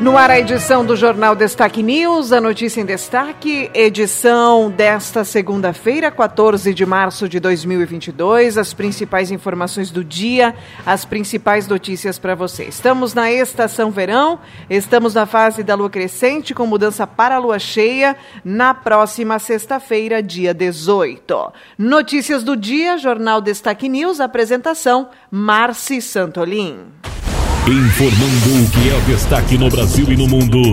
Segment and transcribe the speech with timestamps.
[0.00, 6.08] No ar a edição do Jornal Destaque News, a notícia em destaque, edição desta segunda-feira,
[6.08, 10.54] 14 de março de 2022, as principais informações do dia,
[10.86, 12.66] as principais notícias para você.
[12.66, 14.38] Estamos na estação verão,
[14.70, 20.22] estamos na fase da lua crescente com mudança para a lua cheia na próxima sexta-feira,
[20.22, 21.52] dia 18.
[21.76, 26.86] Notícias do dia, Jornal Destaque News, apresentação Marci Santolin.
[27.70, 30.72] Informando o que é destaque no Brasil e no mundo.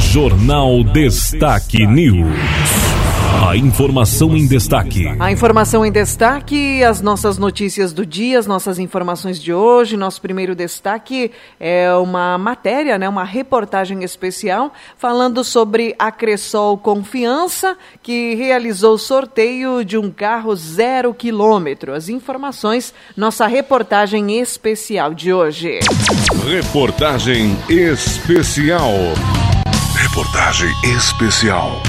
[0.00, 2.89] Jornal Destaque News.
[3.32, 5.06] A informação em destaque.
[5.18, 9.96] A informação em destaque, as nossas notícias do dia, as nossas informações de hoje.
[9.96, 17.76] Nosso primeiro destaque é uma matéria, né, uma reportagem especial falando sobre a Cressol Confiança,
[18.02, 21.94] que realizou sorteio de um carro zero quilômetro.
[21.94, 25.80] As informações, nossa reportagem especial de hoje.
[26.46, 28.92] Reportagem especial.
[29.96, 31.80] Reportagem especial.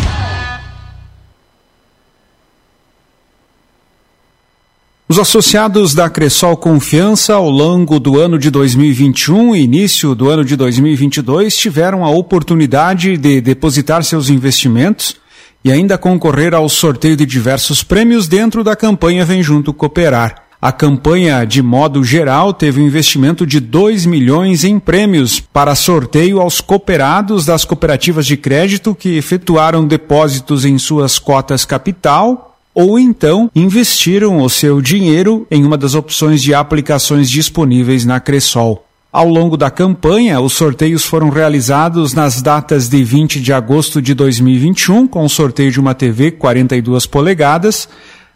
[5.12, 10.46] Os associados da Cressol Confiança ao longo do ano de 2021 e início do ano
[10.46, 15.18] de 2022 tiveram a oportunidade de depositar seus investimentos
[15.66, 20.44] e ainda concorrer ao sorteio de diversos prêmios dentro da campanha Vem Junto Cooperar.
[20.62, 26.40] A campanha, de modo geral, teve um investimento de 2 milhões em prêmios para sorteio
[26.40, 33.50] aos cooperados das cooperativas de crédito que efetuaram depósitos em suas cotas capital ou então
[33.54, 38.86] investiram o seu dinheiro em uma das opções de aplicações disponíveis na Cressol.
[39.12, 44.14] Ao longo da campanha, os sorteios foram realizados nas datas de 20 de agosto de
[44.14, 47.90] 2021, com o sorteio de uma TV 42 polegadas,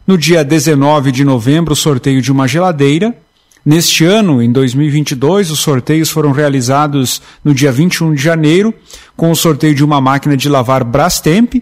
[0.05, 3.15] no dia 19 de novembro, o sorteio de uma geladeira.
[3.65, 8.73] Neste ano, em 2022, os sorteios foram realizados no dia 21 de janeiro,
[9.15, 11.55] com o sorteio de uma máquina de lavar Brastemp.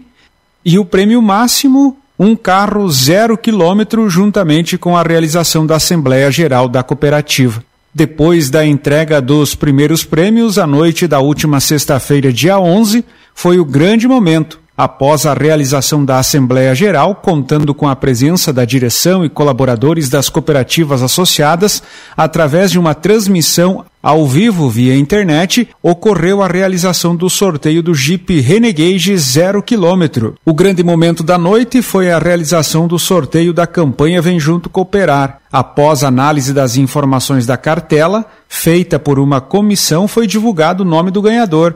[0.62, 6.68] E o prêmio máximo um carro zero quilômetro juntamente com a realização da Assembleia Geral
[6.68, 7.62] da Cooperativa.
[7.92, 13.04] Depois da entrega dos primeiros prêmios, a noite da última sexta-feira, dia 11,
[13.34, 18.64] foi o grande momento após a realização da Assembleia Geral, contando com a presença da
[18.64, 21.82] direção e colaboradores das cooperativas associadas,
[22.16, 28.38] através de uma transmissão ao vivo via internet, ocorreu a realização do sorteio do Jeep
[28.38, 30.34] Renegade 0 km.
[30.44, 35.40] O grande momento da noite foi a realização do sorteio da campanha Vem Junto Cooperar.
[35.50, 41.22] Após análise das informações da cartela, feita por uma comissão, foi divulgado o nome do
[41.22, 41.74] ganhador.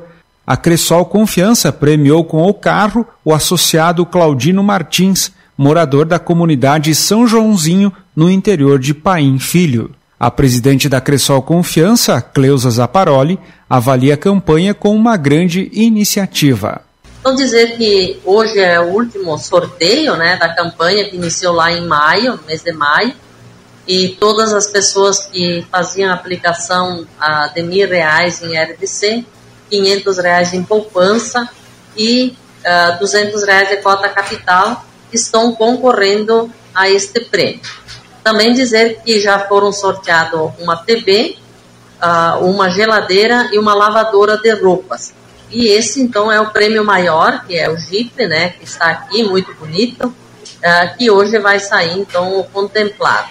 [0.48, 7.26] A Cressol Confiança premiou com o carro o associado Claudino Martins, morador da comunidade São
[7.26, 9.94] Joãozinho, no interior de Paim Filho.
[10.18, 13.38] A presidente da Cressol Confiança, Cleusa Zaparoli,
[13.68, 16.80] avalia a campanha com uma grande iniciativa.
[17.22, 21.86] Vou dizer que hoje é o último sorteio né, da campanha que iniciou lá em
[21.86, 23.12] maio, no mês de maio,
[23.86, 27.06] e todas as pessoas que faziam a aplicação
[27.54, 29.26] de mil reais em RDC
[29.68, 31.48] 500 reais em poupança
[31.96, 37.60] e uh, ah, 200 reais de cota capital estão concorrendo a este prêmio.
[38.22, 41.44] Também dizer que já foram sorteados uma TV, uh,
[42.00, 45.14] ah, uma geladeira e uma lavadora de roupas.
[45.50, 49.24] E esse então é o prêmio maior, que é o Jeep, né, que está aqui,
[49.24, 53.28] muito bonito, uh, que hoje vai sair então contemplado.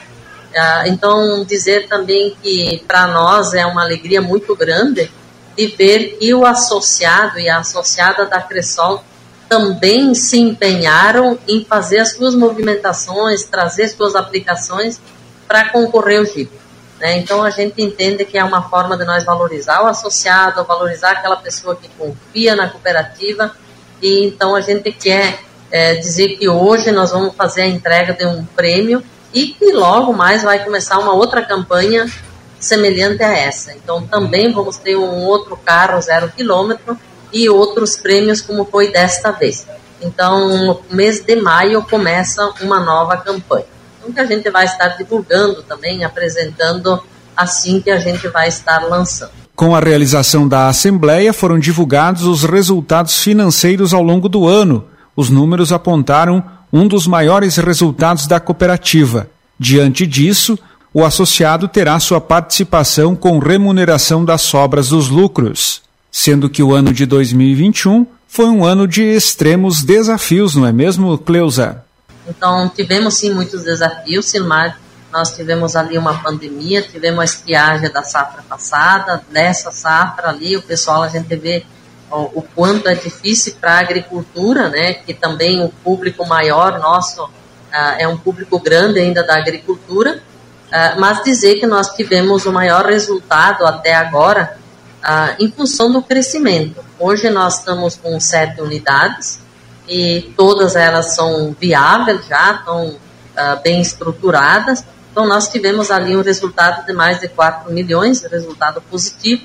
[0.49, 5.11] Uh, então dizer também que para nós é uma alegria muito grande
[5.57, 9.03] de ver que o associado e a associada da Cressol
[9.49, 14.99] também se empenharam em fazer as suas movimentações, trazer suas aplicações
[15.47, 16.51] para concorrer ao GIP.
[16.99, 17.17] Né?
[17.17, 21.37] Então a gente entende que é uma forma de nós valorizar o associado, valorizar aquela
[21.37, 23.51] pessoa que confia na cooperativa
[24.01, 25.39] e então a gente quer
[25.71, 29.03] é, dizer que hoje nós vamos fazer a entrega de um prêmio
[29.33, 32.05] e que logo mais vai começar uma outra campanha
[32.59, 33.73] semelhante a essa.
[33.73, 36.97] Então também vamos ter um outro carro zero quilômetro
[37.31, 39.67] e outros prêmios como foi desta vez.
[40.01, 43.65] Então, no mês de maio começa uma nova campanha.
[43.99, 47.01] Então, que a gente vai estar divulgando também, apresentando
[47.35, 49.31] assim que a gente vai estar lançando.
[49.55, 54.85] Com a realização da Assembleia, foram divulgados os resultados financeiros ao longo do ano.
[55.15, 59.27] Os números apontaram um dos maiores resultados da cooperativa
[59.59, 60.57] Diante disso,
[60.97, 66.91] o associado terá sua participação com remuneração das sobras dos lucros, sendo que o ano
[66.91, 71.83] de 2021 foi um ano de extremos desafios, não é mesmo, Cleusa?
[72.27, 74.79] Então, tivemos sim muitos desafios, Silmar.
[75.13, 80.63] Nós tivemos ali uma pandemia, tivemos a estiagem da safra passada, nessa safra ali, o
[80.63, 81.63] pessoal, a gente vê
[82.09, 87.23] o, o quanto é difícil para a agricultura, né, que também o público maior nosso
[87.23, 87.29] uh,
[87.99, 90.23] é um público grande ainda da agricultura,
[90.67, 94.57] uh, mas dizer que nós tivemos o maior resultado até agora
[95.03, 96.83] uh, em função do crescimento.
[96.99, 99.39] Hoje nós estamos com sete unidades
[99.87, 102.97] e todas elas são viáveis já, estão
[103.63, 109.43] bem estruturadas, então nós tivemos ali um resultado de mais de 4 milhões, resultado positivo,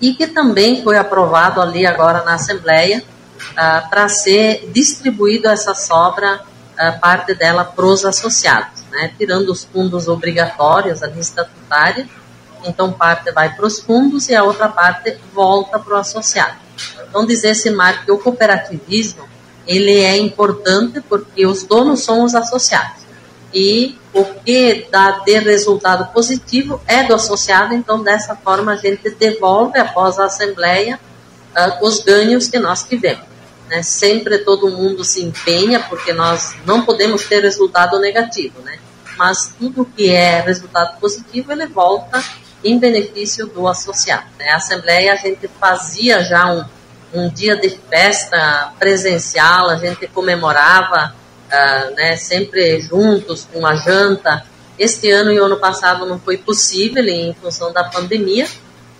[0.00, 3.04] e que também foi aprovado ali agora na Assembleia
[3.52, 6.49] uh, para ser distribuído essa sobra, uh,
[6.92, 9.12] parte dela para os associados, né?
[9.18, 12.08] tirando os fundos obrigatórios ali estatutária,
[12.64, 16.56] então parte vai para os fundos e a outra parte volta para o associado.
[17.08, 19.28] Então dizer-se mais que o cooperativismo
[19.66, 23.02] ele é importante porque os donos são os associados
[23.52, 29.10] e o que dá de resultado positivo é do associado, então dessa forma a gente
[29.10, 30.98] devolve após a assembleia
[31.56, 33.24] uh, os ganhos que nós tivemos.
[33.70, 33.84] Né?
[33.84, 38.78] Sempre todo mundo se empenha, porque nós não podemos ter resultado negativo, né?
[39.16, 42.22] mas tudo que é resultado positivo ele volta
[42.64, 44.26] em benefício do associado.
[44.38, 44.50] Né?
[44.50, 46.64] A assembleia a gente fazia já um,
[47.14, 51.14] um dia de festa presencial, a gente comemorava
[51.46, 54.44] uh, né, sempre juntos, com a janta.
[54.78, 58.48] Este ano e ano passado não foi possível em função da pandemia.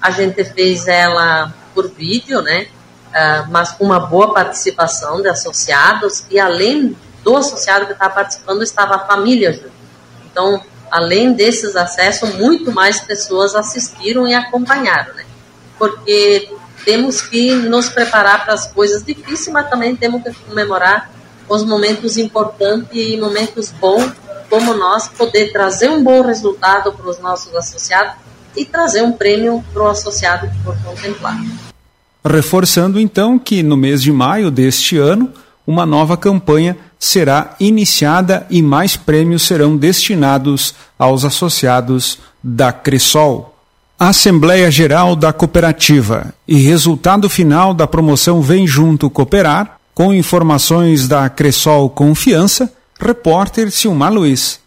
[0.00, 2.69] A gente fez ela por vídeo, né?
[3.10, 8.62] Uh, mas com uma boa participação de associados e além do associado que estava participando
[8.62, 9.72] estava a família junto.
[10.30, 15.24] Então, além desses acessos, muito mais pessoas assistiram e acompanharam, né?
[15.78, 16.52] Porque
[16.84, 21.10] temos que nos preparar para as coisas difíceis, mas também temos que comemorar
[21.48, 24.12] os momentos importantes e momentos bons,
[24.48, 28.14] como nós poder trazer um bom resultado para os nossos associados
[28.56, 31.69] e trazer um prêmio para o associado que for contemplado.
[32.25, 35.31] Reforçando então que no mês de maio deste ano,
[35.67, 43.55] uma nova campanha será iniciada e mais prêmios serão destinados aos associados da Cresol.
[43.99, 51.28] Assembleia Geral da Cooperativa e resultado final da promoção Vem Junto Cooperar com informações da
[51.28, 54.59] Cressol Confiança, repórter Silmar Luiz.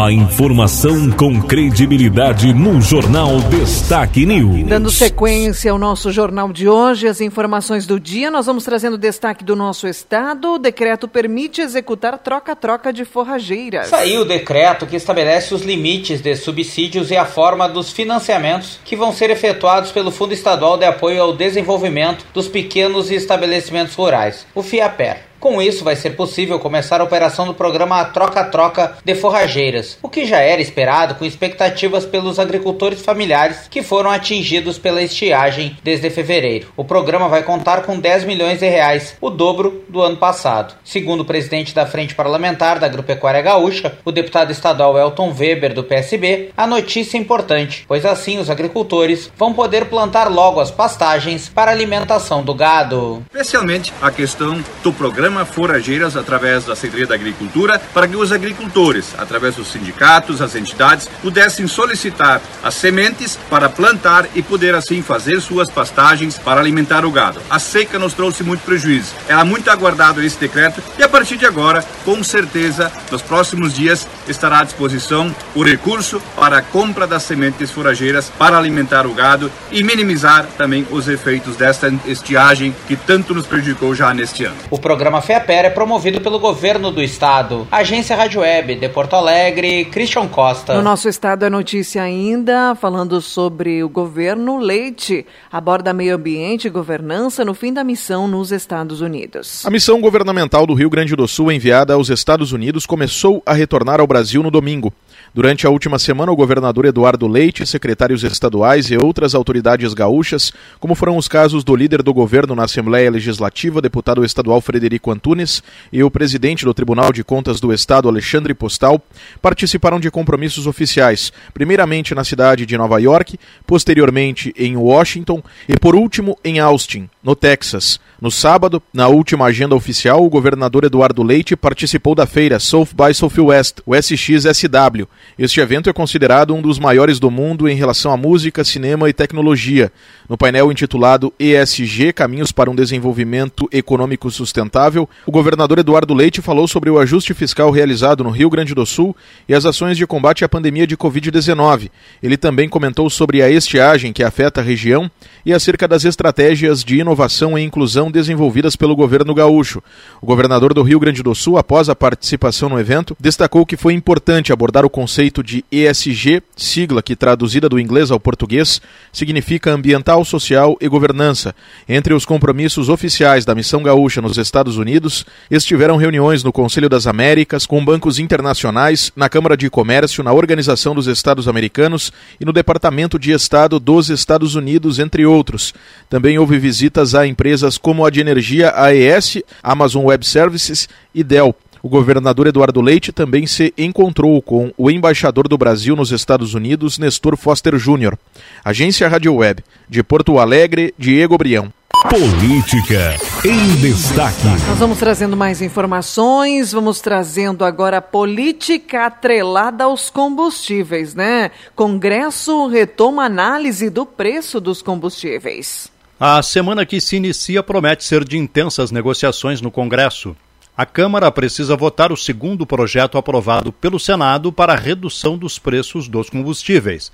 [0.00, 4.68] A informação com credibilidade no Jornal Destaque News.
[4.68, 9.42] Dando sequência ao nosso jornal de hoje, as informações do dia, nós vamos trazendo destaque
[9.42, 10.52] do nosso estado.
[10.52, 13.88] O decreto permite executar troca-troca de forrageiras.
[13.88, 18.94] Saiu o decreto que estabelece os limites de subsídios e a forma dos financiamentos que
[18.94, 24.62] vão ser efetuados pelo Fundo Estadual de Apoio ao Desenvolvimento dos Pequenos Estabelecimentos Rurais, o
[24.62, 25.27] FIAPER.
[25.40, 30.26] Com isso, vai ser possível começar a operação do programa Troca-Troca de Forrageiras, o que
[30.26, 36.68] já era esperado com expectativas pelos agricultores familiares que foram atingidos pela estiagem desde fevereiro.
[36.76, 40.74] O programa vai contar com 10 milhões de reais, o dobro do ano passado.
[40.82, 45.84] Segundo o presidente da Frente Parlamentar da Agropecuária Gaúcha, o deputado estadual Elton Weber, do
[45.84, 51.48] PSB, a notícia é importante, pois assim os agricultores vão poder plantar logo as pastagens
[51.48, 53.22] para alimentação do gado.
[53.30, 58.32] Especialmente a questão do programa programa Forageiras através da Secretaria da Agricultura para que os
[58.32, 65.02] agricultores, através dos sindicatos, as entidades, pudessem solicitar as sementes para plantar e poder assim
[65.02, 67.40] fazer suas pastagens para alimentar o gado.
[67.50, 69.12] A seca nos trouxe muito prejuízo.
[69.28, 74.08] Era muito aguardado esse decreto e a partir de agora, com certeza, nos próximos dias
[74.26, 79.52] estará à disposição o recurso para a compra das sementes forageiras para alimentar o gado
[79.70, 84.56] e minimizar também os efeitos desta estiagem que tanto nos prejudicou já neste ano.
[84.70, 87.66] O programa programa FEAPER é promovido pelo governo do estado.
[87.70, 90.74] Agência Rádio Web de Porto Alegre, Christian Costa.
[90.74, 96.70] No nosso estado é notícia ainda, falando sobre o governo Leite, aborda meio ambiente e
[96.70, 99.64] governança no fim da missão nos Estados Unidos.
[99.66, 104.00] A missão governamental do Rio Grande do Sul enviada aos Estados Unidos começou a retornar
[104.00, 104.92] ao Brasil no domingo.
[105.38, 110.96] Durante a última semana, o governador Eduardo Leite, secretários estaduais e outras autoridades gaúchas, como
[110.96, 116.02] foram os casos do líder do governo na Assembleia Legislativa, deputado estadual Frederico Antunes, e
[116.02, 119.00] o presidente do Tribunal de Contas do Estado, Alexandre Postal,
[119.40, 125.94] participaram de compromissos oficiais, primeiramente na cidade de Nova York, posteriormente em Washington e, por
[125.94, 128.00] último, em Austin, no Texas.
[128.20, 133.14] No sábado, na última agenda oficial, o governador Eduardo Leite participou da feira South by
[133.14, 135.06] Southwest, o SXSW.
[135.36, 139.12] Este evento é considerado um dos maiores do mundo em relação à música, cinema e
[139.12, 139.92] tecnologia.
[140.28, 146.68] No painel intitulado ESG Caminhos para um Desenvolvimento Econômico Sustentável, o governador Eduardo Leite falou
[146.68, 149.16] sobre o ajuste fiscal realizado no Rio Grande do Sul
[149.48, 151.88] e as ações de combate à pandemia de Covid-19.
[152.22, 155.10] Ele também comentou sobre a estiagem que afeta a região
[155.46, 159.82] e acerca das estratégias de inovação e inclusão desenvolvidas pelo governo gaúcho.
[160.20, 163.94] O governador do Rio Grande do Sul, após a participação no evento, destacou que foi
[163.94, 170.17] importante abordar o conceito de ESG, sigla que traduzida do inglês ao português significa ambiental,
[170.24, 171.54] social e governança.
[171.88, 177.06] Entre os compromissos oficiais da missão gaúcha nos Estados Unidos, estiveram reuniões no Conselho das
[177.06, 182.52] Américas com bancos internacionais, na Câmara de Comércio, na Organização dos Estados Americanos e no
[182.52, 185.72] Departamento de Estado dos Estados Unidos, entre outros.
[186.08, 191.54] Também houve visitas a empresas como a de energia AES, Amazon Web Services e Dell.
[191.82, 196.98] O governador Eduardo Leite também se encontrou com o embaixador do Brasil nos Estados Unidos,
[196.98, 198.16] Nestor Foster Jr.
[198.64, 201.72] Agência Rádio Web, de Porto Alegre, Diego Brião.
[202.08, 204.46] Política em destaque.
[204.68, 211.50] Nós vamos trazendo mais informações, vamos trazendo agora política atrelada aos combustíveis, né?
[211.74, 215.90] Congresso retoma análise do preço dos combustíveis.
[216.20, 220.36] A semana que se inicia promete ser de intensas negociações no Congresso.
[220.78, 226.06] A Câmara precisa votar o segundo projeto aprovado pelo Senado para a redução dos preços
[226.06, 227.10] dos combustíveis.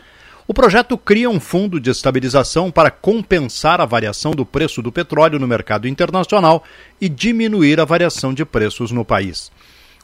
[0.47, 5.39] O projeto cria um fundo de estabilização para compensar a variação do preço do petróleo
[5.39, 6.63] no mercado internacional
[7.01, 9.51] e diminuir a variação de preços no país.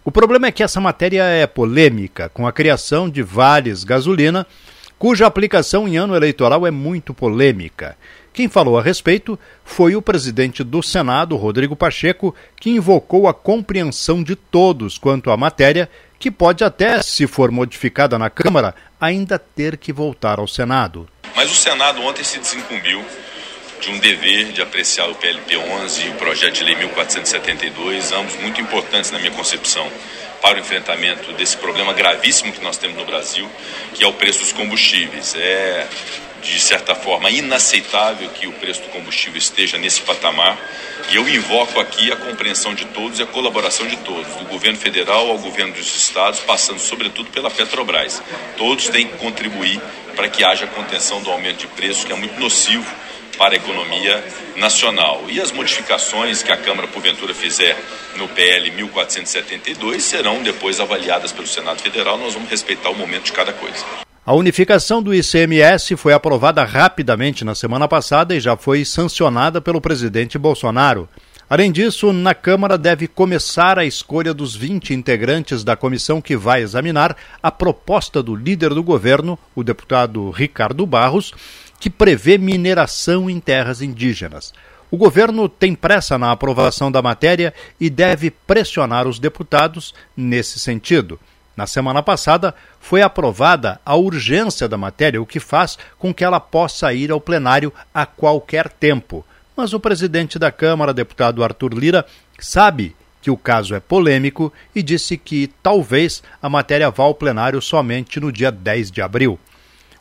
[0.02, 4.46] O problema é que essa matéria é polêmica, com a criação de vales gasolina,
[4.98, 7.94] cuja aplicação em ano eleitoral é muito polêmica.
[8.32, 14.22] Quem falou a respeito foi o presidente do Senado, Rodrigo Pacheco, que invocou a compreensão
[14.22, 19.76] de todos quanto à matéria, que pode até, se for modificada na Câmara, ainda ter
[19.76, 21.08] que voltar ao Senado.
[21.34, 23.04] Mas o Senado ontem se desincumbiu
[23.80, 28.36] de um dever de apreciar o PLP 11 e o projeto de lei 1472, ambos
[28.36, 29.90] muito importantes na minha concepção
[30.42, 33.48] para o enfrentamento desse problema gravíssimo que nós temos no Brasil,
[33.94, 35.34] que é o preço dos combustíveis.
[35.34, 35.86] É
[36.42, 40.58] de certa forma inaceitável que o preço do combustível esteja nesse patamar.
[41.10, 44.78] E eu invoco aqui a compreensão de todos e a colaboração de todos, do governo
[44.78, 48.22] federal ao governo dos estados, passando sobretudo pela Petrobras.
[48.56, 49.80] Todos têm que contribuir
[50.14, 52.86] para que haja contenção do aumento de preços, que é muito nocivo
[53.36, 54.22] para a economia
[54.56, 55.24] nacional.
[55.28, 57.74] E as modificações que a Câmara, porventura, fizer
[58.16, 62.18] no PL 1472 serão depois avaliadas pelo Senado Federal.
[62.18, 64.09] Nós vamos respeitar o momento de cada coisa.
[64.30, 69.80] A unificação do ICMS foi aprovada rapidamente na semana passada e já foi sancionada pelo
[69.80, 71.08] presidente Bolsonaro.
[71.48, 76.62] Além disso, na Câmara deve começar a escolha dos 20 integrantes da comissão que vai
[76.62, 81.32] examinar a proposta do líder do governo, o deputado Ricardo Barros,
[81.80, 84.54] que prevê mineração em terras indígenas.
[84.92, 91.18] O governo tem pressa na aprovação da matéria e deve pressionar os deputados nesse sentido.
[91.60, 96.40] Na semana passada, foi aprovada a urgência da matéria, o que faz com que ela
[96.40, 99.26] possa ir ao plenário a qualquer tempo.
[99.54, 102.06] Mas o presidente da Câmara, deputado Arthur Lira,
[102.38, 107.60] sabe que o caso é polêmico e disse que talvez a matéria vá ao plenário
[107.60, 109.38] somente no dia 10 de abril.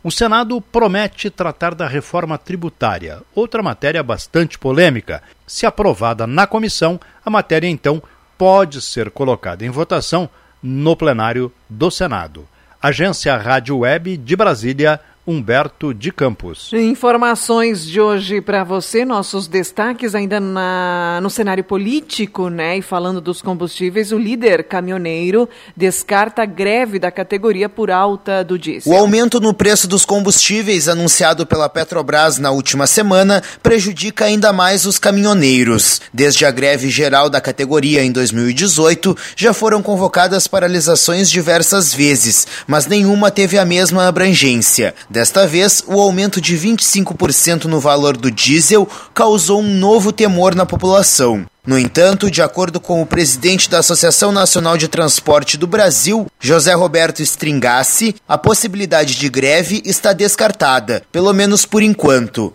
[0.01, 5.21] O Senado promete tratar da reforma tributária, outra matéria bastante polêmica.
[5.45, 8.01] Se aprovada na comissão, a matéria então
[8.37, 10.29] pode ser colocada em votação
[10.61, 12.47] no plenário do Senado.
[12.81, 16.71] Agência Rádio Web de Brasília, Humberto de Campos.
[16.73, 22.77] Informações de hoje para você, nossos destaques ainda na, no cenário político, né?
[22.77, 25.47] E falando dos combustíveis, o líder caminhoneiro
[25.77, 28.91] descarta a greve da categoria por alta do diesel.
[28.91, 34.85] O aumento no preço dos combustíveis anunciado pela Petrobras na última semana prejudica ainda mais
[34.85, 36.01] os caminhoneiros.
[36.11, 42.87] Desde a greve geral da categoria em 2018, já foram convocadas paralisações diversas vezes, mas
[42.87, 44.95] nenhuma teve a mesma abrangência.
[45.19, 50.65] Desta vez, o aumento de 25% no valor do diesel causou um novo temor na
[50.65, 51.45] população.
[51.67, 56.73] No entanto, de acordo com o presidente da Associação Nacional de Transporte do Brasil, José
[56.73, 62.53] Roberto Stringassi, a possibilidade de greve está descartada, pelo menos por enquanto.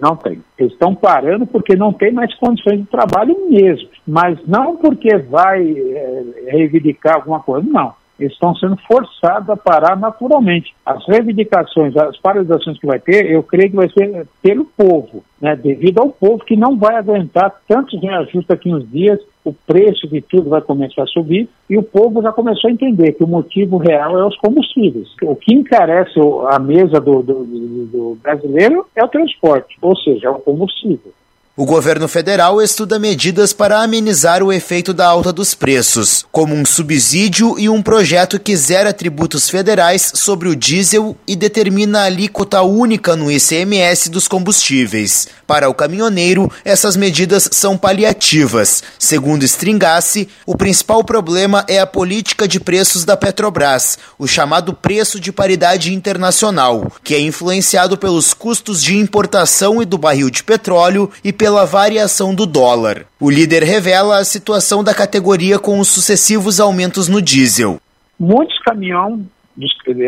[0.00, 0.40] Não tem.
[0.56, 3.88] Eles estão parando porque não tem mais condições de trabalho mesmo.
[4.06, 10.74] Mas não porque vai é, reivindicar alguma coisa, não estão sendo forçados a parar naturalmente.
[10.84, 15.56] As reivindicações, as paralisações que vai ter, eu creio que vai ser pelo povo, né,
[15.56, 20.22] devido ao povo que não vai aguentar tantos reajustes aqui nos dias, o preço de
[20.22, 23.76] tudo vai começar a subir e o povo já começou a entender que o motivo
[23.76, 25.08] real é os combustíveis.
[25.22, 26.18] O que encarece
[26.50, 31.12] a mesa do, do, do, brasileiro é o transporte, ou seja, é o combustível.
[31.56, 36.66] O governo federal estuda medidas para amenizar o efeito da alta dos preços, como um
[36.66, 42.60] subsídio e um projeto que zera tributos federais sobre o diesel e determina a alíquota
[42.62, 45.28] única no ICMS dos combustíveis.
[45.46, 48.82] Para o caminhoneiro, essas medidas são paliativas.
[48.98, 55.20] Segundo Stringassi, o principal problema é a política de preços da Petrobras, o chamado preço
[55.20, 61.08] de paridade internacional, que é influenciado pelos custos de importação e do barril de petróleo
[61.22, 63.04] e pela variação do dólar.
[63.20, 67.76] O líder revela a situação da categoria com os sucessivos aumentos no diesel.
[68.18, 69.20] Muitos caminhões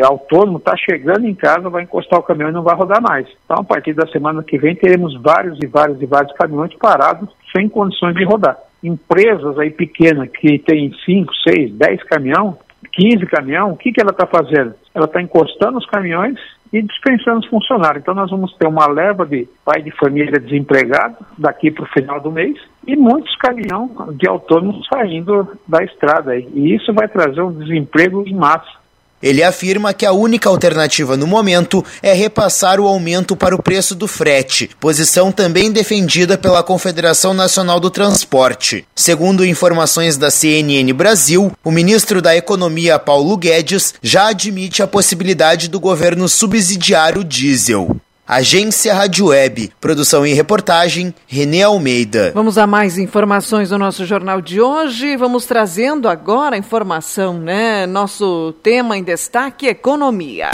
[0.03, 3.27] autônomo está chegando em casa, vai encostar o caminhão e não vai rodar mais.
[3.45, 7.29] Então, a partir da semana que vem, teremos vários e vários e vários caminhões parados
[7.55, 8.57] sem condições de rodar.
[8.83, 12.57] Empresas aí pequenas que tem 5, 6, 10 caminhão,
[12.93, 14.73] 15 caminhão, o que, que ela está fazendo?
[14.91, 16.39] Ela está encostando os caminhões
[16.71, 18.01] e dispensando os funcionários.
[18.01, 22.19] Então nós vamos ter uma leva de pai de família desempregado daqui para o final
[22.19, 26.35] do mês e muitos caminhões de autônomos saindo da estrada.
[26.35, 28.86] E isso vai trazer um desemprego em massa.
[29.21, 33.95] Ele afirma que a única alternativa no momento é repassar o aumento para o preço
[33.95, 38.85] do frete, posição também defendida pela Confederação Nacional do Transporte.
[38.95, 45.67] Segundo informações da CNN Brasil, o ministro da Economia Paulo Guedes já admite a possibilidade
[45.67, 47.97] do governo subsidiar o diesel.
[48.27, 52.33] Agência Rádio Web, produção e reportagem, Renê Almeida.
[52.35, 55.15] Vamos a mais informações do nosso jornal de hoje.
[55.15, 57.87] Vamos trazendo agora a informação, né?
[57.87, 60.49] Nosso tema em destaque: economia.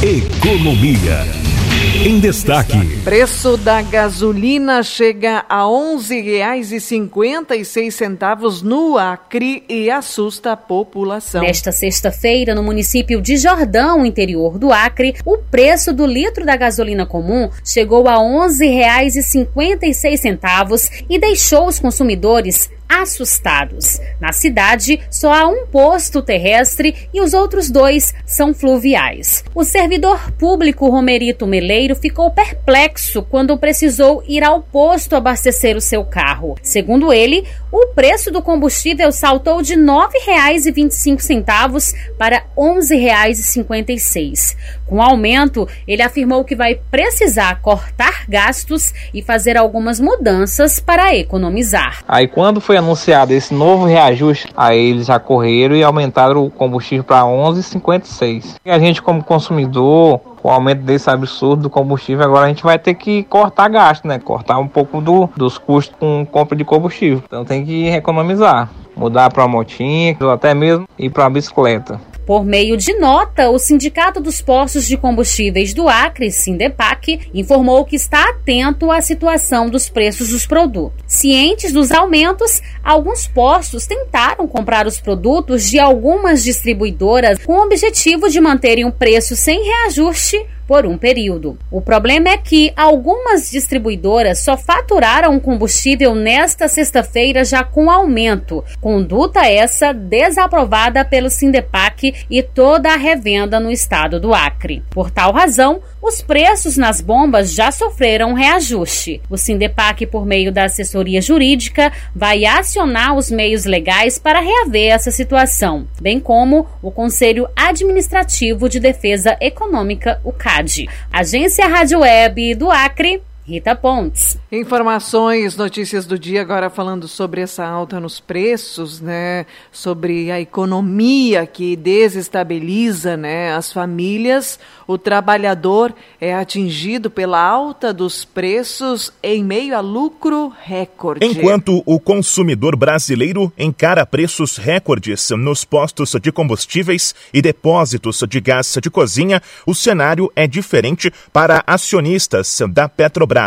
[0.00, 1.57] Economia.
[1.88, 2.76] Em destaque.
[3.02, 11.40] Preço da gasolina chega a R$ 11,56 no Acre e assusta a população.
[11.40, 17.06] Nesta sexta-feira, no município de Jordão, interior do Acre, o preço do litro da gasolina
[17.06, 24.00] comum chegou a R$ 11,56 e deixou os consumidores assustados.
[24.20, 29.44] Na cidade, só há um posto terrestre e os outros dois são fluviais.
[29.54, 36.04] O servidor público Romerito Meleiro ficou perplexo quando precisou ir ao posto abastecer o seu
[36.04, 36.56] carro.
[36.62, 44.56] Segundo ele, o preço do combustível saltou de R$ 9,25 para R$ 11,56.
[44.86, 51.14] Com o aumento, ele afirmou que vai precisar cortar gastos e fazer algumas mudanças para
[51.14, 52.02] economizar.
[52.08, 57.04] Aí quando foi anunciado esse novo reajuste, aí eles já correram e aumentaram o combustível
[57.04, 58.56] para 11,56.
[58.64, 62.62] E a gente como consumidor, com o aumento desse absurdo do combustível, agora a gente
[62.62, 64.18] vai ter que cortar gasto, né?
[64.18, 67.22] Cortar um pouco do, dos custos com compra de combustível.
[67.26, 72.00] Então tem que economizar, mudar para uma motinha, ou até mesmo ir para uma bicicleta.
[72.28, 77.96] Por meio de nota, o Sindicato dos Postos de Combustíveis do Acre, Sindepac, informou que
[77.96, 81.02] está atento à situação dos preços dos produtos.
[81.06, 88.28] Cientes dos aumentos, alguns postos tentaram comprar os produtos de algumas distribuidoras com o objetivo
[88.28, 90.38] de manterem o preço sem reajuste
[90.68, 91.58] por um período.
[91.70, 99.46] O problema é que algumas distribuidoras só faturaram combustível nesta sexta-feira já com aumento, conduta
[99.46, 104.82] essa desaprovada pelo Sindepac e toda a revenda no estado do Acre.
[104.90, 109.20] Por tal razão, os preços nas bombas já sofreram reajuste.
[109.28, 115.10] O Sindepac, por meio da assessoria jurídica, vai acionar os meios legais para reaver essa
[115.10, 120.88] situação, bem como o Conselho Administrativo de Defesa Econômica, o CAD.
[121.12, 124.38] Agência Rádio Web do Acre, Rita Pontes.
[124.52, 129.46] Informações, notícias do dia agora falando sobre essa alta nos preços, né?
[129.72, 134.60] Sobre a economia que desestabiliza, né, as famílias.
[134.86, 141.24] O trabalhador é atingido pela alta dos preços em meio a lucro recorde.
[141.24, 148.76] Enquanto o consumidor brasileiro encara preços recordes nos postos de combustíveis e depósitos de gás
[148.82, 153.37] de cozinha, o cenário é diferente para acionistas da Petrobras.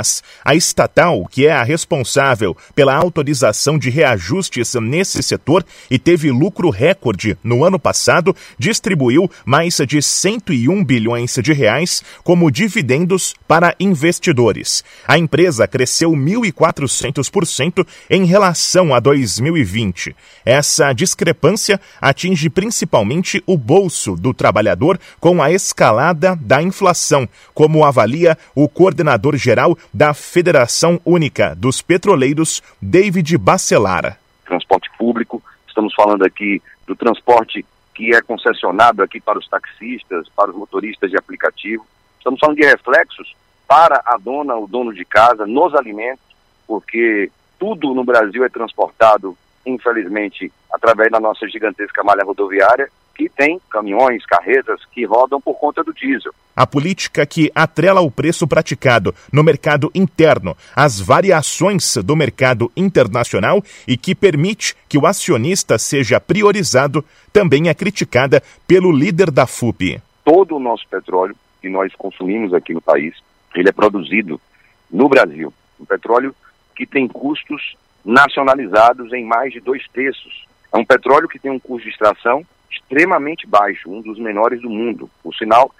[0.46, 6.70] A estatal, que é a responsável pela autorização de reajustes nesse setor e teve lucro
[6.70, 14.84] recorde no ano passado, distribuiu mais de 101 bilhões de reais como dividendos para investidores.
[15.08, 20.16] A empresa cresceu 1.400% em relação a 2020.
[20.46, 28.38] Essa discrepância atinge principalmente o bolso do trabalhador com a escalada da inflação, como avalia
[28.56, 34.18] o coordenador geral da Federação Única dos Petroleiros, David Bacelara.
[34.46, 40.52] Transporte público, estamos falando aqui do transporte que é concessionado aqui para os taxistas, para
[40.52, 41.86] os motoristas de aplicativo.
[42.18, 43.36] Estamos falando de reflexos
[43.68, 46.26] para a dona, o dono de casa, nos alimentos,
[46.68, 52.90] porque tudo no Brasil é transportado, infelizmente, através da nossa gigantesca malha rodoviária
[53.22, 56.34] que tem caminhões, carretas que rodam por conta do diesel.
[56.56, 63.62] A política que atrela o preço praticado no mercado interno às variações do mercado internacional
[63.88, 70.02] e que permite que o acionista seja priorizado também é criticada pelo líder da FUP.
[70.26, 73.16] Todo o nosso petróleo que nós consumimos aqui no país,
[73.54, 74.42] ele é produzido
[74.90, 75.54] no Brasil.
[75.80, 76.36] Um petróleo
[76.76, 80.48] que tem custos nacionalizados em mais de dois terços.
[80.74, 84.70] É um petróleo que tem um custo de extração extremamente baixo, um dos menores do
[84.70, 85.10] mundo.
[85.24, 85.72] Por sinal,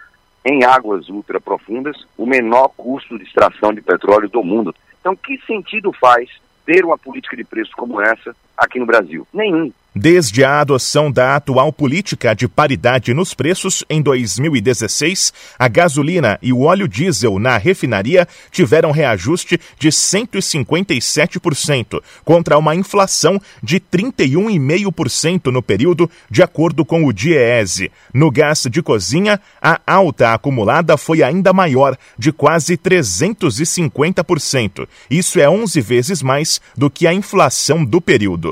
[0.46, 4.76] em águas ultra profundas, o menor custo de extração de petróleo do mundo.
[5.00, 6.30] Então, que sentido faz
[6.66, 9.28] ter uma política de preço como essa aqui no Brasil?
[9.34, 9.74] Nenhum.
[9.94, 16.54] Desde a adoção da atual política de paridade nos preços em 2016, a gasolina e
[16.54, 25.62] o óleo diesel na refinaria tiveram reajuste de 157%, contra uma inflação de 31,5% no
[25.62, 27.92] período, de acordo com o DIEESE.
[28.14, 34.88] No gás de cozinha, a alta acumulada foi ainda maior, de quase 350%.
[35.10, 38.51] Isso é 11 vezes mais do que a inflação do período.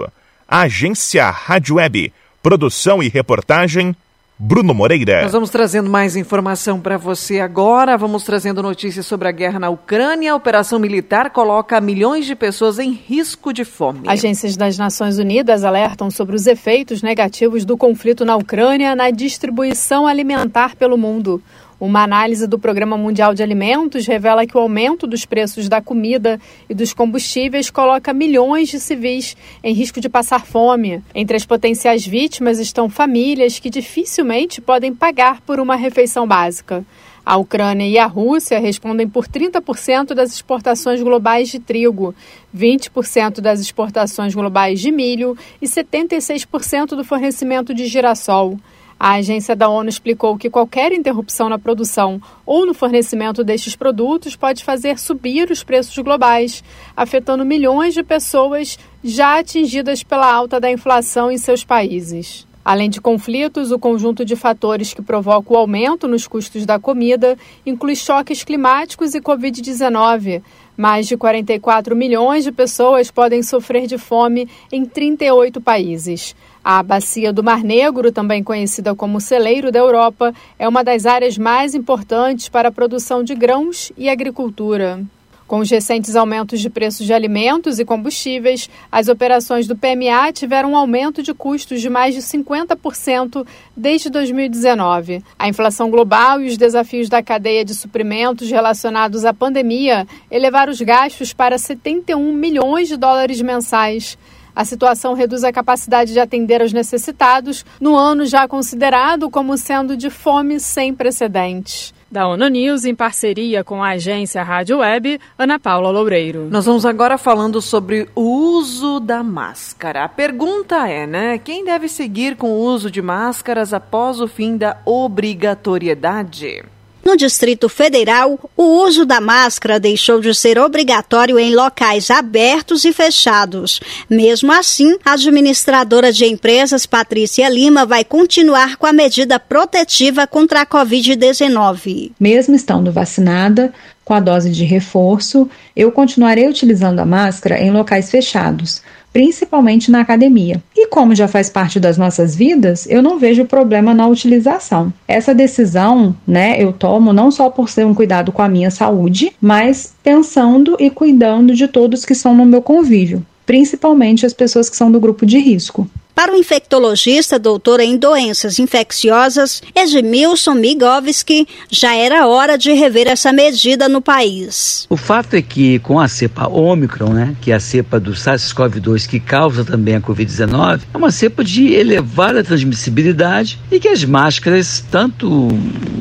[0.51, 2.11] Agência Rádio Web.
[2.41, 3.95] Produção e reportagem
[4.35, 5.21] Bruno Moreira.
[5.21, 7.95] Nós vamos trazendo mais informação para você agora.
[7.95, 10.31] Vamos trazendo notícias sobre a guerra na Ucrânia.
[10.31, 14.09] A operação militar coloca milhões de pessoas em risco de fome.
[14.09, 20.07] Agências das Nações Unidas alertam sobre os efeitos negativos do conflito na Ucrânia na distribuição
[20.07, 21.43] alimentar pelo mundo.
[21.79, 26.37] Uma análise do Programa Mundial de Alimentos revela que o aumento dos preços da comida
[26.69, 31.01] e dos combustíveis coloca milhões de civis em risco de passar fome.
[31.15, 36.83] Entre as potenciais vítimas estão famílias que dificilmente podem pagar por uma refeição básica.
[37.25, 42.13] A Ucrânia e a Rússia respondem por 30% das exportações globais de trigo,
[42.53, 48.59] 20% das exportações globais de milho e 76% do fornecimento de girassol.
[48.99, 54.35] A agência da ONU explicou que qualquer interrupção na produção ou no fornecimento destes produtos
[54.35, 56.61] pode fazer subir os preços globais,
[56.97, 62.45] afetando milhões de pessoas já atingidas pela alta da inflação em seus países.
[62.63, 67.37] Além de conflitos, o conjunto de fatores que provoca o aumento nos custos da comida
[67.65, 70.43] inclui choques climáticos e Covid-19.
[70.79, 76.33] Mais de 44 milhões de pessoas podem sofrer de fome em 38 países.
[76.63, 81.37] A Bacia do Mar Negro, também conhecida como celeiro da Europa, é uma das áreas
[81.37, 85.01] mais importantes para a produção de grãos e agricultura.
[85.49, 90.73] Com os recentes aumentos de preços de alimentos e combustíveis, as operações do PMA tiveram
[90.73, 95.23] um aumento de custos de mais de 50% desde 2019.
[95.39, 100.79] A inflação global e os desafios da cadeia de suprimentos relacionados à pandemia elevaram os
[100.81, 104.19] gastos para 71 milhões de dólares mensais.
[104.55, 109.97] A situação reduz a capacidade de atender aos necessitados no ano já considerado como sendo
[109.97, 111.91] de fome sem precedentes.
[112.11, 116.47] Da ONU News, em parceria com a agência Rádio Web, Ana Paula Loureiro.
[116.49, 120.05] Nós vamos agora falando sobre o uso da máscara.
[120.05, 121.37] A pergunta é, né?
[121.37, 126.63] Quem deve seguir com o uso de máscaras após o fim da obrigatoriedade?
[127.03, 132.91] No Distrito Federal, o uso da máscara deixou de ser obrigatório em locais abertos e
[132.91, 133.79] fechados.
[134.09, 140.61] Mesmo assim, a administradora de empresas, Patrícia Lima, vai continuar com a medida protetiva contra
[140.61, 142.11] a Covid-19.
[142.19, 148.09] Mesmo estando vacinada, com a dose de reforço, eu continuarei utilizando a máscara em locais
[148.09, 148.81] fechados,
[149.11, 150.61] principalmente na academia.
[150.75, 154.93] E como já faz parte das nossas vidas, eu não vejo problema na utilização.
[155.07, 159.31] Essa decisão, né, eu tomo não só por ser um cuidado com a minha saúde,
[159.41, 164.77] mas pensando e cuidando de todos que estão no meu convívio, principalmente as pessoas que
[164.77, 165.89] são do grupo de risco.
[166.19, 173.31] Para o infectologista, doutor em doenças infecciosas, Edmilson Migovski, já era hora de rever essa
[173.31, 174.85] medida no país.
[174.89, 179.07] O fato é que com a cepa Omicron, né, que é a cepa do SARS-CoV-2
[179.07, 184.83] que causa também a Covid-19, é uma cepa de elevada transmissibilidade e que as máscaras,
[184.91, 185.47] tanto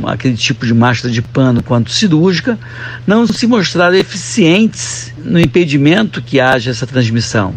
[0.05, 2.59] aquele tipo de máscara de pano quanto cirúrgica,
[3.07, 7.55] não se mostraram eficientes no impedimento que haja essa transmissão.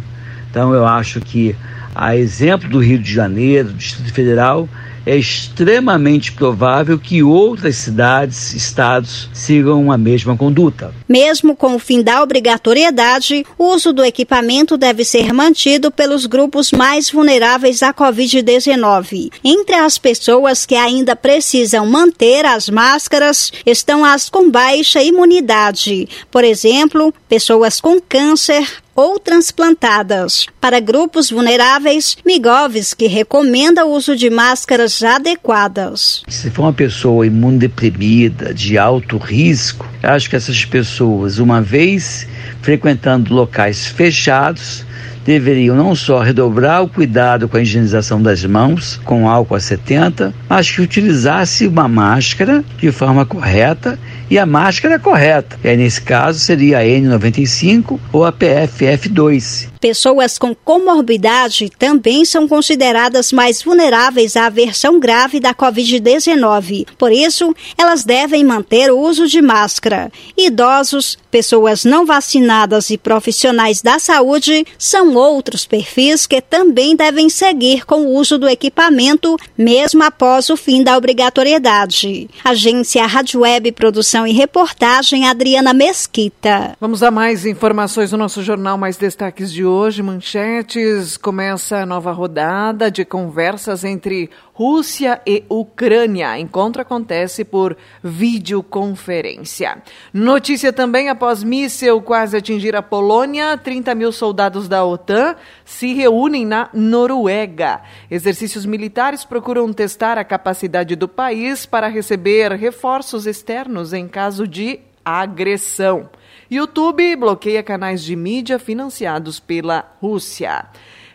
[0.52, 1.56] Então eu acho que
[1.94, 4.68] a exemplo do Rio de Janeiro, do Distrito Federal,
[5.06, 10.94] é extremamente provável que outras cidades, estados, sigam a mesma conduta.
[11.08, 16.72] Mesmo com o fim da obrigatoriedade, o uso do equipamento deve ser mantido pelos grupos
[16.72, 19.32] mais vulneráveis à Covid-19.
[19.44, 26.44] Entre as pessoas que ainda precisam manter as máscaras estão as com baixa imunidade, por
[26.44, 30.46] exemplo, pessoas com câncer, ou transplantadas.
[30.60, 36.24] Para grupos vulneráveis, Migovski recomenda o uso de máscaras adequadas.
[36.28, 42.28] Se for uma pessoa imunodeprimida, de alto risco, acho que essas pessoas, uma vez
[42.62, 44.86] frequentando locais fechados,
[45.26, 50.34] deveriam não só redobrar o cuidado com a higienização das mãos com álcool a 70,
[50.50, 53.98] mas que utilizasse uma máscara de forma correta
[54.30, 55.58] e a máscara correta.
[55.64, 59.71] E aí, nesse caso, seria a N95 ou a PFF2.
[59.82, 66.86] Pessoas com comorbidade também são consideradas mais vulneráveis à versão grave da Covid-19.
[67.00, 70.12] Por isso, elas devem manter o uso de máscara.
[70.38, 77.84] Idosos, pessoas não vacinadas e profissionais da saúde são outros perfis que também devem seguir
[77.84, 82.30] com o uso do equipamento, mesmo após o fim da obrigatoriedade.
[82.44, 86.78] Agência Rádio Web Produção e Reportagem, Adriana Mesquita.
[86.80, 89.71] Vamos a mais informações no nosso jornal Mais Destaques de hoje,
[90.02, 91.16] manchetes.
[91.16, 96.38] Começa a nova rodada de conversas entre Rússia e Ucrânia.
[96.38, 99.82] Encontro acontece por videoconferência.
[100.14, 106.46] Notícia também: após míssel quase atingir a Polônia, 30 mil soldados da OTAN se reúnem
[106.46, 107.82] na Noruega.
[108.10, 114.80] Exercícios militares procuram testar a capacidade do país para receber reforços externos em caso de
[115.04, 116.10] agressão.
[116.52, 120.66] YouTube bloqueia canais de mídia financiados pela Rússia.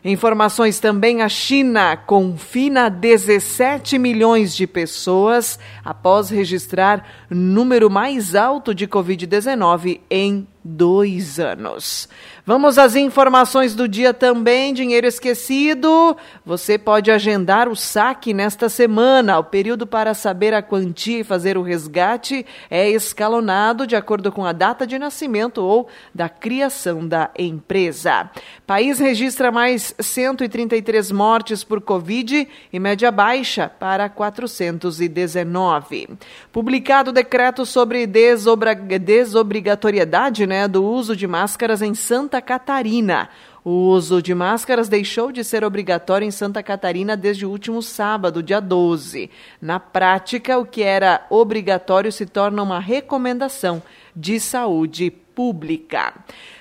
[0.02, 8.88] Informações também: a China confina 17 milhões de pessoas após registrar número mais alto de
[8.88, 12.08] Covid-19 em dois anos.
[12.48, 14.72] Vamos às informações do dia também.
[14.72, 16.16] Dinheiro esquecido.
[16.44, 19.36] Você pode agendar o saque nesta semana.
[19.36, 24.44] O período para saber a quantia e fazer o resgate é escalonado de acordo com
[24.44, 28.30] a data de nascimento ou da criação da empresa.
[28.64, 36.10] País registra mais 133 mortes por Covid e média baixa para 419.
[36.52, 43.28] Publicado decreto sobre desobrigatoriedade né, do uso de máscaras em Santa Catarina.
[43.62, 48.42] O uso de máscaras deixou de ser obrigatório em Santa Catarina desde o último sábado,
[48.42, 49.28] dia 12.
[49.60, 53.82] Na prática, o que era obrigatório se torna uma recomendação
[54.14, 56.14] de saúde pública.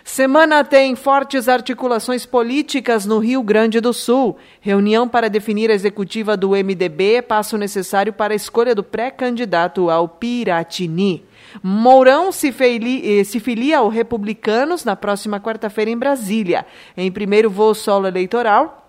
[0.08, 4.38] Semana tem fortes articulações políticas no Rio Grande do Sul.
[4.62, 10.08] Reunião para definir a executiva do MDB, passo necessário para a escolha do pré-candidato ao
[10.08, 11.26] Piratini.
[11.62, 16.68] Mourão se, eh, se filia ao Republicanos na próxima quarta-feira em Brasília.
[16.96, 18.85] Em primeiro voo solo eleitoral,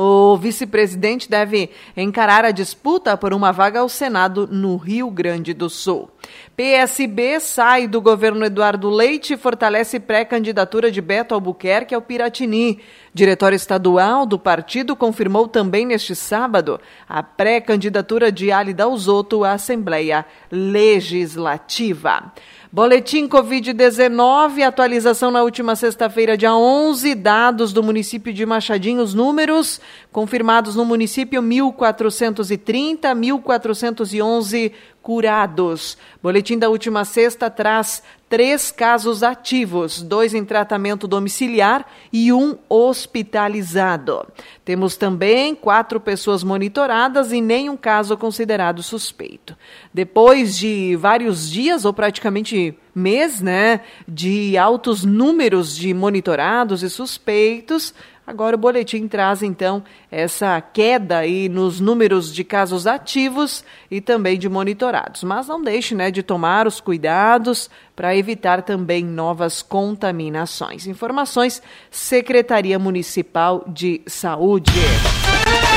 [0.00, 5.68] o vice-presidente deve encarar a disputa por uma vaga ao Senado no Rio Grande do
[5.68, 6.08] Sul.
[6.56, 12.78] PSB sai do governo Eduardo Leite e fortalece pré-candidatura de Beto Albuquerque ao Piratini.
[13.12, 20.24] Diretório estadual do partido confirmou também neste sábado a pré-candidatura de Ali Dalzotto à Assembleia
[20.52, 22.32] Legislativa.
[22.70, 29.80] Boletim Covid-19, atualização na última sexta-feira, dia 11, dados do município de Machadinho, os números
[30.12, 34.72] confirmados no município 1430, 1411
[35.08, 35.96] curados.
[36.22, 44.26] Boletim da última sexta traz três casos ativos, dois em tratamento domiciliar e um hospitalizado.
[44.66, 49.56] Temos também quatro pessoas monitoradas e nenhum caso considerado suspeito.
[49.94, 57.94] Depois de vários dias, ou praticamente mês, né, de altos números de monitorados e suspeitos,
[58.28, 64.38] Agora o boletim traz então essa queda aí nos números de casos ativos e também
[64.38, 65.24] de monitorados.
[65.24, 70.86] Mas não deixe né, de tomar os cuidados para evitar também novas contaminações.
[70.86, 74.72] Informações Secretaria Municipal de Saúde.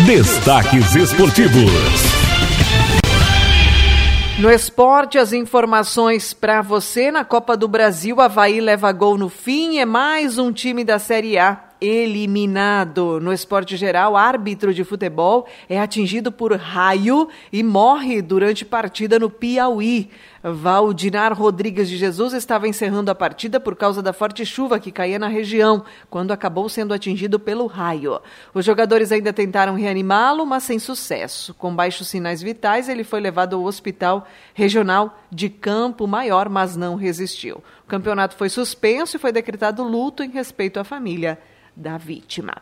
[0.06, 1.72] Destaques esportivos.
[4.40, 8.20] No esporte, as informações para você na Copa do Brasil.
[8.20, 9.78] Havaí leva gol no fim.
[9.78, 13.20] É mais um time da Série A eliminado.
[13.20, 19.32] No esporte geral, árbitro de futebol é atingido por raio e morre durante partida no
[19.32, 20.12] Piauí.
[20.44, 25.20] Valdinar Rodrigues de Jesus estava encerrando a partida por causa da forte chuva que caía
[25.20, 28.20] na região, quando acabou sendo atingido pelo raio.
[28.54, 31.54] Os jogadores ainda tentaram reanimá-lo, mas sem sucesso.
[31.54, 36.96] Com baixos sinais vitais, ele foi levado ao hospital regional de Campo Maior, mas não
[36.96, 37.64] resistiu.
[37.84, 41.38] O campeonato foi suspenso e foi decretado luto em respeito à família
[41.76, 42.54] da vítima.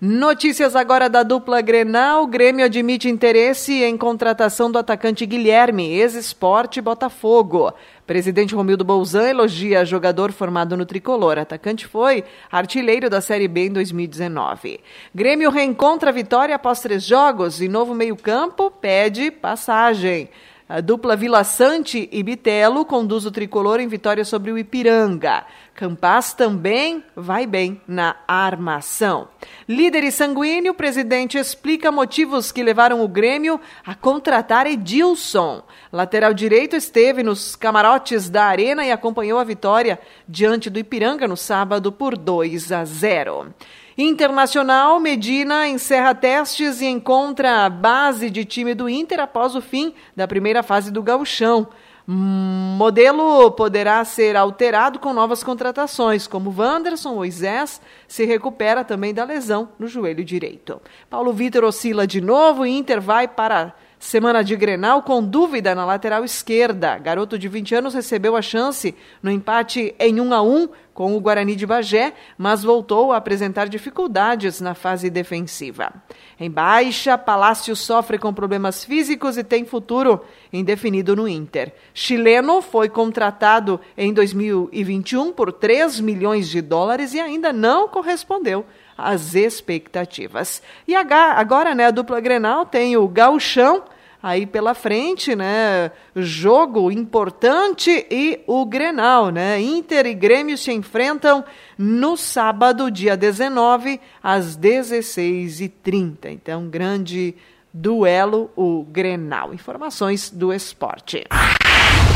[0.00, 2.26] Notícias agora da dupla Grenal.
[2.26, 7.72] Grêmio admite interesse em contratação do atacante Guilherme, ex-esporte Botafogo.
[8.06, 11.38] Presidente Romildo Bolzan elogia jogador formado no tricolor.
[11.38, 14.80] Atacante foi artilheiro da Série B em 2019.
[15.14, 20.28] Grêmio reencontra a vitória após três jogos e novo meio-campo pede passagem.
[20.68, 25.46] A dupla Vila Sante e Bitelo conduz o tricolor em vitória sobre o Ipiranga.
[25.74, 29.28] Campas também vai bem na armação.
[29.66, 35.62] Líder e sanguíneo, o presidente explica motivos que levaram o Grêmio a contratar Edilson.
[35.90, 41.36] Lateral direito esteve nos camarotes da Arena e acompanhou a vitória diante do Ipiranga no
[41.36, 43.54] sábado por 2 a 0.
[44.00, 49.92] Internacional, Medina encerra testes e encontra a base de time do Inter após o fim
[50.14, 51.66] da primeira fase do gauchão.
[52.06, 59.70] Modelo poderá ser alterado com novas contratações, como Wanderson Moisés se recupera também da lesão
[59.80, 60.80] no joelho direito.
[61.10, 65.84] Paulo Vitor oscila de novo e Inter vai para Semana de Grenal com dúvida na
[65.84, 66.96] lateral esquerda.
[66.98, 71.20] Garoto de 20 anos recebeu a chance no empate em 1 a 1 com o
[71.20, 75.92] Guarani de Bagé, mas voltou a apresentar dificuldades na fase defensiva.
[76.40, 81.72] Em baixa, Palácio sofre com problemas físicos e tem futuro indefinido no Inter.
[81.94, 89.36] Chileno foi contratado em 2021 por 3 milhões de dólares e ainda não correspondeu as
[89.36, 90.60] expectativas.
[90.84, 93.84] E agora, né, a dupla Grenal tem o Gauchão
[94.28, 95.90] aí pela frente, né?
[96.14, 99.60] Jogo importante e o Grenal, né?
[99.60, 101.44] Inter e Grêmio se enfrentam
[101.76, 106.26] no sábado, dia 19, às 16h30.
[106.26, 107.34] Então, grande
[107.72, 109.54] duelo, o Grenal.
[109.54, 111.24] Informações do esporte.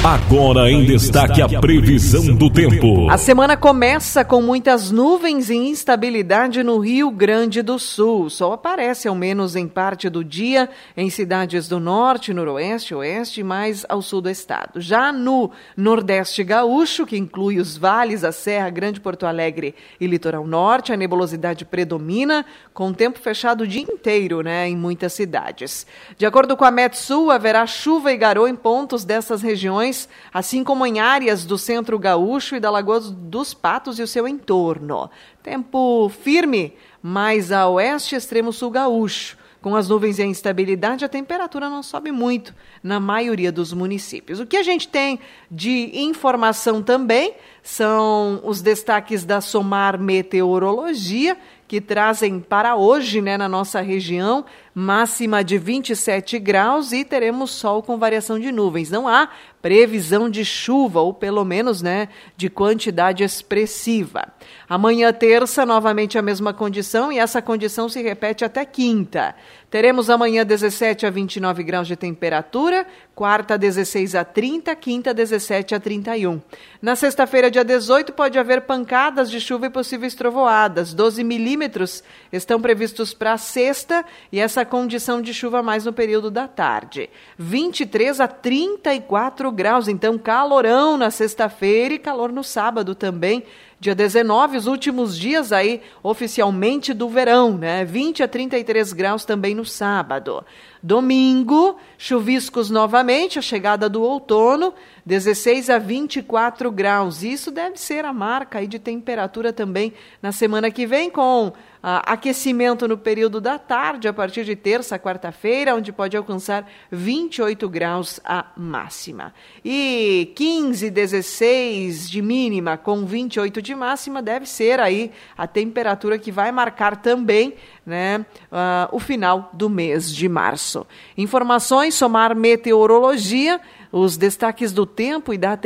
[0.04, 3.08] Agora em destaque a previsão do tempo.
[3.08, 8.24] A semana começa com muitas nuvens e instabilidade no Rio Grande do Sul.
[8.24, 13.42] O sol aparece ao menos em parte do dia em cidades do norte, noroeste, oeste
[13.42, 14.80] e mais ao sul do estado.
[14.80, 20.44] Já no nordeste gaúcho, que inclui os vales, a Serra, Grande Porto Alegre e Litoral
[20.44, 25.86] Norte, a nebulosidade predomina, com tempo fechado o dia inteiro, né, em muitas cidades.
[26.18, 30.64] De acordo com a Metsul, haverá chuva e garoa em pontos dessas regiões regiões, assim
[30.64, 35.10] como em áreas do centro gaúcho e da Lagoa dos Patos e o seu entorno.
[35.42, 39.36] Tempo firme, mais a oeste extremo sul gaúcho.
[39.60, 42.52] Com as nuvens e a instabilidade, a temperatura não sobe muito
[42.82, 44.40] na maioria dos municípios.
[44.40, 51.36] O que a gente tem de informação também são os destaques da Somar Meteorologia,
[51.72, 54.44] que trazem para hoje, né, na nossa região,
[54.74, 58.90] máxima de 27 graus e teremos sol com variação de nuvens.
[58.90, 59.30] Não há
[59.62, 64.28] previsão de chuva, ou pelo menos, né, de quantidade expressiva.
[64.68, 69.34] Amanhã, terça, novamente a mesma condição e essa condição se repete até quinta.
[69.72, 75.80] Teremos amanhã 17 a 29 graus de temperatura, quarta 16 a 30, quinta 17 a
[75.80, 76.42] 31.
[76.82, 80.92] Na sexta-feira, dia 18, pode haver pancadas de chuva e possíveis trovoadas.
[80.92, 86.46] 12 milímetros estão previstos para sexta e essa condição de chuva mais no período da
[86.46, 87.08] tarde.
[87.38, 93.42] 23 a 34 graus, então calorão na sexta-feira e calor no sábado também.
[93.82, 97.84] Dia 19, os últimos dias aí oficialmente do verão, né?
[97.84, 100.44] 20 a 33 graus também no sábado.
[100.80, 104.72] Domingo, chuviscos novamente, a chegada do outono,
[105.04, 107.24] 16 a 24 graus.
[107.24, 109.92] Isso deve ser a marca aí de temperatura também
[110.22, 115.74] na semana que vem, com aquecimento no período da tarde, a partir de terça, quarta-feira,
[115.74, 119.34] onde pode alcançar 28 graus a máxima.
[119.64, 126.30] E 15, 16 de mínima, com 28 de máxima, deve ser aí a temperatura que
[126.30, 130.86] vai marcar também né, uh, o final do mês de março.
[131.18, 133.60] Informações, somar meteorologia
[133.92, 135.56] os destaques do tempo e da,